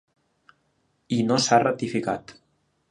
[1.19, 2.37] I no s’ha ratificat.